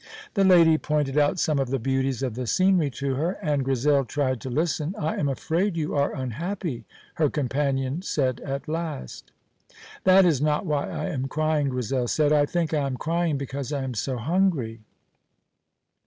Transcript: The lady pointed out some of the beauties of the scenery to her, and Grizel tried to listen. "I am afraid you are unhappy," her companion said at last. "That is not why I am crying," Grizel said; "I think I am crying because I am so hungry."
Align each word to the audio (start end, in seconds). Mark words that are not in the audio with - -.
The 0.33 0.43
lady 0.43 0.79
pointed 0.79 1.15
out 1.15 1.37
some 1.37 1.59
of 1.59 1.69
the 1.69 1.77
beauties 1.77 2.23
of 2.23 2.33
the 2.33 2.47
scenery 2.47 2.89
to 2.89 3.13
her, 3.13 3.33
and 3.39 3.63
Grizel 3.63 4.03
tried 4.03 4.41
to 4.41 4.49
listen. 4.49 4.95
"I 4.97 5.15
am 5.17 5.29
afraid 5.29 5.77
you 5.77 5.93
are 5.95 6.15
unhappy," 6.15 6.85
her 7.17 7.29
companion 7.29 8.01
said 8.01 8.39
at 8.39 8.67
last. 8.67 9.31
"That 10.03 10.25
is 10.25 10.41
not 10.41 10.65
why 10.65 10.89
I 10.89 11.09
am 11.09 11.27
crying," 11.27 11.69
Grizel 11.69 12.07
said; 12.07 12.33
"I 12.33 12.47
think 12.47 12.73
I 12.73 12.87
am 12.87 12.97
crying 12.97 13.37
because 13.37 13.71
I 13.71 13.83
am 13.83 13.93
so 13.93 14.17
hungry." 14.17 14.79